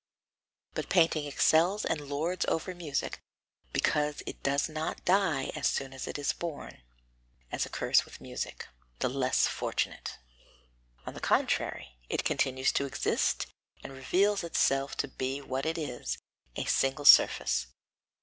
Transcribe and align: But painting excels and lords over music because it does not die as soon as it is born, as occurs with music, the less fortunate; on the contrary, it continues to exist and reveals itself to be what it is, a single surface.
But 0.73 0.89
painting 0.89 1.27
excels 1.27 1.85
and 1.85 2.09
lords 2.09 2.43
over 2.47 2.73
music 2.73 3.21
because 3.71 4.23
it 4.25 4.41
does 4.41 4.67
not 4.67 5.05
die 5.05 5.51
as 5.55 5.67
soon 5.67 5.93
as 5.93 6.07
it 6.07 6.17
is 6.17 6.33
born, 6.33 6.81
as 7.51 7.67
occurs 7.67 8.03
with 8.03 8.19
music, 8.19 8.65
the 8.97 9.09
less 9.09 9.45
fortunate; 9.45 10.17
on 11.05 11.13
the 11.13 11.19
contrary, 11.19 11.99
it 12.09 12.23
continues 12.23 12.71
to 12.71 12.85
exist 12.87 13.45
and 13.83 13.93
reveals 13.93 14.43
itself 14.43 14.97
to 14.97 15.07
be 15.07 15.39
what 15.39 15.67
it 15.67 15.77
is, 15.77 16.17
a 16.55 16.65
single 16.65 17.05
surface. 17.05 17.67